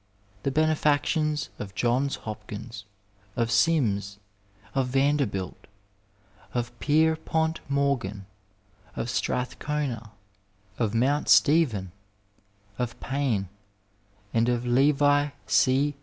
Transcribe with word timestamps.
The 0.41 0.49
benefactions 0.49 1.51
of 1.59 1.75
Johns 1.75 2.15
Hopkins, 2.25 2.85
of 3.35 3.51
Sims, 3.51 4.17
of 4.73 4.87
Vanderbilt, 4.87 5.67
of 6.55 6.71
Pierpont 6.79 7.59
Morgan, 7.69 8.25
of 8.95 9.11
Strathcona, 9.11 10.09
of 10.79 10.95
Mount 10.95 11.29
Stephen, 11.29 11.91
of 12.79 12.99
Payne, 12.99 13.47
and 14.33 14.49
of 14.49 14.65
Levi 14.65 15.29
C. 15.45 15.93